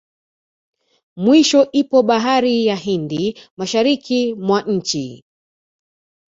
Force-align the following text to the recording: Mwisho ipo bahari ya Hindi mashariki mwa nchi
Mwisho 1.15 1.61
ipo 1.71 1.97
bahari 2.09 2.55
ya 2.67 2.75
Hindi 2.83 3.23
mashariki 3.57 4.33
mwa 4.33 4.61
nchi 4.61 5.23